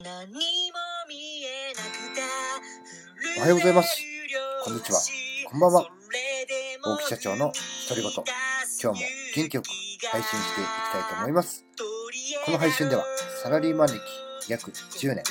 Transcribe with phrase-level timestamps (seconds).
[0.00, 0.04] お
[3.40, 4.00] はようございます。
[4.64, 5.00] こんにちは。
[5.50, 5.88] こんばんは。
[6.84, 7.50] 大木社長の
[7.88, 8.12] 独り言。
[8.80, 9.66] 今日も元気よく
[10.12, 11.66] 配信していきたいと思います。
[12.46, 13.04] この配信では
[13.42, 14.00] サラリーマン歴
[14.48, 15.24] 約10年、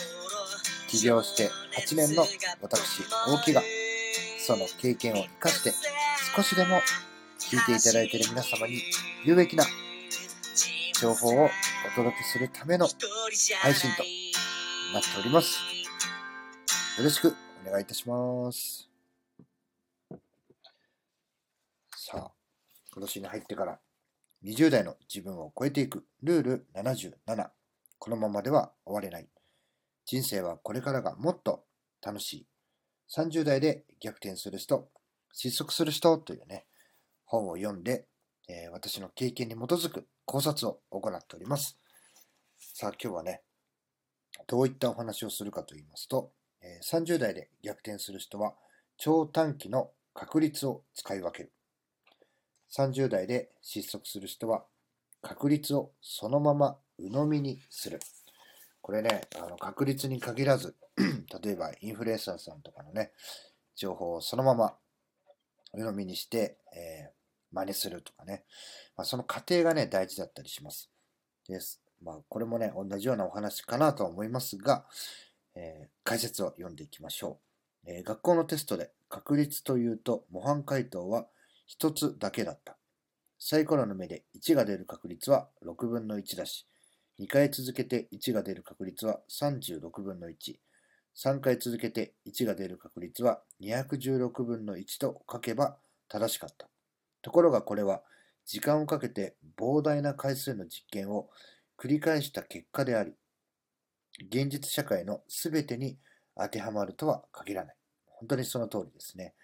[0.90, 1.50] 起業して
[1.80, 2.26] 8年の
[2.62, 3.64] 私、大木が
[4.46, 5.72] その経験を生かして
[6.36, 6.82] 少しでも
[7.40, 8.84] 聞いていただいている皆様に
[9.24, 9.64] 有益な
[11.00, 11.50] 情報をお
[11.96, 12.90] 届けするための
[13.62, 14.04] 配信と
[14.94, 15.60] なっております。
[16.98, 17.36] よろしく
[17.66, 18.90] お願いいたします。
[21.96, 22.32] さあ、
[22.94, 23.80] 今年に入ってから
[24.46, 27.50] 20代の自分を超えていくルール77。
[28.00, 29.28] このままでは終われない。
[30.06, 31.66] 人生はこれからがもっと
[32.02, 32.48] 楽しい。
[33.14, 34.88] 30代で逆転する人、
[35.34, 36.66] 失速する人というね、
[37.26, 38.06] 本を読んで、
[38.48, 41.78] えー、私の経験に基づく考察を行っております。
[42.58, 43.42] さあ今日はね、
[44.46, 46.32] どういったお話をするかと言いますと、
[46.84, 48.54] 30代で逆転する人は
[48.98, 51.52] 超短期の確率を使い分ける。
[52.76, 54.66] 30代で失速する人は
[55.22, 58.00] 確率をそのまま鵜呑みにする。
[58.82, 60.76] これね、あの確率に限らず、
[61.44, 63.12] 例えばインフルエンサーさんとかのね、
[63.76, 64.76] 情報をそのまま
[65.74, 68.44] 鵜呑みにして、えー、真似するとかね、
[68.96, 70.90] まあ、その過程がね、大事だったりします。
[71.48, 71.82] です。
[72.04, 74.86] まあ、これもね、同じようなお話かなと思いますが、
[75.56, 77.40] えー、解説を読んでいきましょ
[77.86, 81.26] う、えー、学校のテストで確率というと模範解答は
[81.80, 82.78] 1つだけだった。
[83.40, 86.68] サイコロの目で1が出る確率は6分の1だし、
[87.20, 90.34] 2回続けて1が出る確率は36分の1、
[91.16, 96.68] 3回続けて1が出る確率は216分の1と書けば正しかった。
[97.22, 98.02] ところがこれは
[98.46, 101.30] 時間をかけて膨大な回数の実験を
[101.78, 103.14] 繰り返した結果であり、
[104.30, 105.98] 現実社会の全てに
[106.36, 107.76] 当てはまるとは限らない。
[108.08, 109.36] 本当にその通りですね。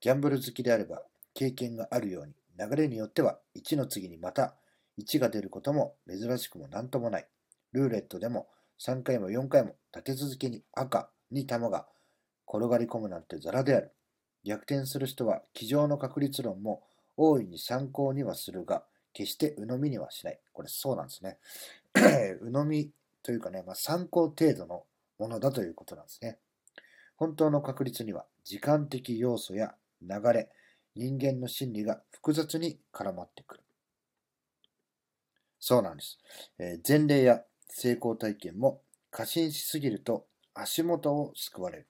[0.00, 1.02] ギャンブル好きであれば
[1.34, 4.54] 経験があるように、流れによっては1の次にまた
[4.98, 7.26] 1が出ることも珍しくも何ともない。
[7.72, 8.48] ルーレットでも
[8.80, 11.86] 3回も4回も立て続けに赤に球が
[12.46, 13.92] 転がり込むなんてザラである。
[14.44, 16.82] 逆転する人は机上の確率論も
[17.16, 20.40] 大いに参考にはするが、決して鵜呑みにはしない。
[20.52, 21.38] これそうなんですね。
[22.42, 22.90] 鵜呑み
[23.22, 24.84] というかね、まあ、参考程度の
[25.18, 26.38] ものだということなんですね。
[27.16, 30.48] 本当の確率には時間的要素や流れ、
[30.94, 33.60] 人間の心理が複雑に絡まってくる。
[35.60, 36.18] そうなんです。
[36.58, 41.86] えー、前例や成功体験も過信しすぎると足元を救われる。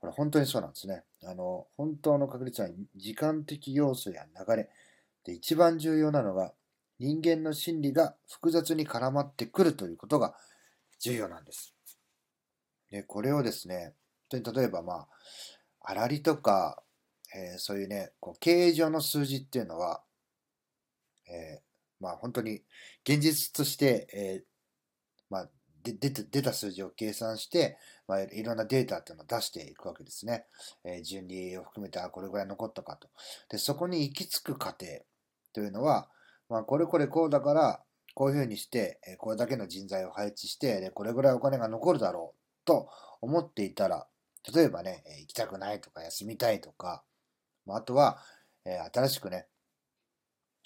[0.00, 1.04] これ本当にそうなんですね。
[1.24, 4.70] あの、本当の確率は時間的要素や流れ。
[5.24, 6.54] で、一番重要なのが
[7.00, 10.34] 人間の心理が複雑に絡まってくるということが
[11.00, 11.74] 重要なんです。
[12.90, 13.94] で、これをですね、
[14.30, 15.08] 例えばまあ、
[15.80, 16.82] あらりとか、
[17.34, 20.02] えー、そういうね、こう経営上の数字っていうのは、
[21.28, 21.60] えー、
[22.00, 22.62] まあ本当に
[23.04, 24.44] 現実として、えー、
[25.30, 25.48] まあ
[25.82, 30.44] で出た出た数字を計算して、まあ、いろんなデータっていうのを出していくわけですね。
[30.84, 33.08] えー、順利を含めて、あ、これぐらい残ったかと。
[33.48, 34.86] で、そこに行き着く過程
[35.54, 36.10] というのは、
[36.50, 37.80] まあ、これこれこうだから、
[38.14, 42.88] こういうふうにして、これだけの人材を配置して、で、これぐらいお金が残るだろうと
[43.20, 44.08] 思っていたら、
[44.52, 47.04] 例えばね、行きたくないとか休みたいとか、
[47.68, 48.18] あとは、
[48.64, 49.46] え新しくね、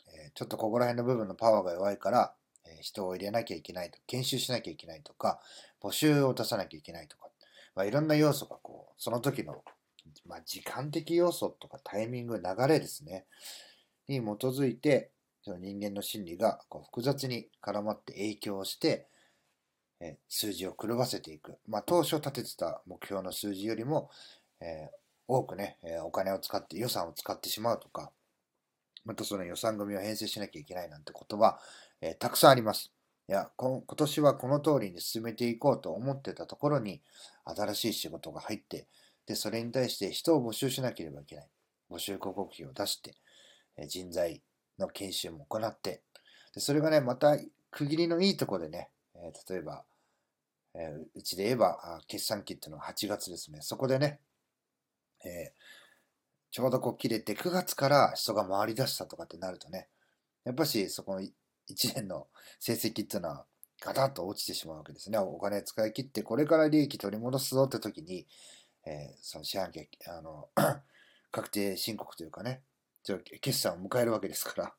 [0.06, 2.34] えちょっとここら辺の部分のパワーが弱いから、
[2.64, 5.40] え人を入れなきゃいけないと、研修しなきゃいけないとか、
[5.82, 7.28] 募集を出さなきゃいけないとか、
[7.74, 9.62] まあ、いろんな要素がこう、その時の、
[10.24, 13.26] まあ、時間的要素とかタイミング、流れですね、
[14.08, 15.10] に基づいて、
[15.44, 19.06] その人間の心理がこう複雑に絡まって影響して、
[20.00, 21.58] え数字を狂わせていく。
[21.68, 24.10] まあ、当初立ててた目標の数字よりも、
[24.60, 24.88] え、
[25.28, 28.10] 多くね、えお金を使って予算を使ってしまうとか、
[29.04, 31.60] またその予算組を編成しなきゃいけないなんてことは、
[32.00, 32.90] え、たくさんあります。
[33.28, 37.00] いや今年はこの通りに進めていこうと思ってたところに
[37.46, 38.86] 新しい仕事が入って、
[39.26, 41.48] で、それに対して人を募集しなければいけない。
[41.90, 43.14] 募集広告費を出して、
[43.88, 44.42] 人材
[44.78, 46.02] の研修も行って、
[46.54, 47.36] でそれがね、また
[47.70, 49.84] 区切りのいいところでね、えー、例えば、
[50.74, 53.58] えー、うちで言えば、決算期っていうのは8月ですね。
[53.62, 54.20] そこでね、
[55.24, 55.52] え、
[56.50, 59.88] ちょうどこう切れて9月から人が回り出したとかってなるとね、
[60.44, 61.30] やっぱしそこの1
[61.94, 62.28] 年の
[62.60, 63.44] 成績っていうのは
[63.80, 65.18] ガタッと落ちてしまうわけですね。
[65.18, 68.26] お金使い切ってこれから利益取り戻すぞって時に、
[68.86, 70.48] えー、その四半期、あの、
[71.32, 72.62] 確定申告というかね、
[73.40, 74.74] 決算を迎えるわけですから、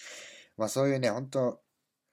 [0.56, 1.60] まあそういうね、本当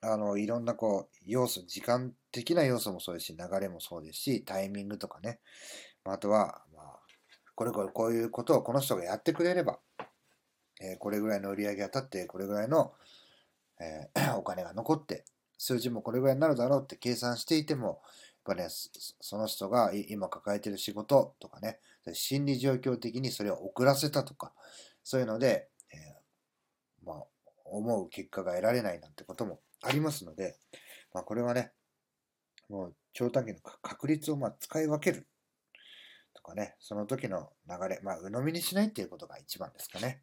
[0.00, 5.40] あの、いろんなこう、要素、時間的な要素もそうですし、流れもそうですし、タイミングとかね。
[6.04, 7.00] あとは、まあ、
[7.54, 9.80] これこれこういうことをこの人がやってくれれば、
[10.80, 12.92] えー、これぐらいの売り上げが立って、これぐらいの、
[13.80, 15.24] えー、 お金が残って、
[15.56, 18.02] 数字もこれぐらいになるだろうって計算していても、
[18.46, 21.80] やっぱね、その人が今抱えてる仕事とかね、
[22.12, 24.52] 心理状況的にそれを遅らせたとか、
[25.04, 27.24] そういうので、えー、まあ、
[27.64, 30.56] 思う結果が得られないなんてこともありますので、
[31.12, 31.72] まあ、これはね、
[32.68, 35.28] もう長短期の確率をまあ使い分ける
[36.34, 40.22] とかね、その時の流れ、まあ、鵜呑みにしないっていうことが一番ですかね。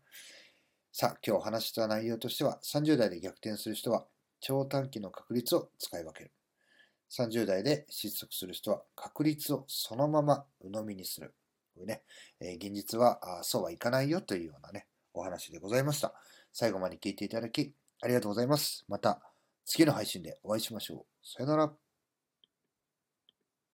[0.92, 4.06] さあ、今日お話した内容としては、30代で逆転する人は、
[4.42, 6.34] 長短期の確率を使い分ける。
[7.18, 11.34] 30代で失速する人は、確率をそのまま鵜呑みにする。
[11.74, 12.04] これね、
[12.40, 16.14] えー、現実はあそうはいかないよというようなね、お話でございました。
[16.54, 18.86] 最後まで聞いていただき、ありがとうございます。
[18.88, 19.22] また、
[19.66, 21.06] 次の配信でお会いしましょう。
[21.24, 21.91] さよなら。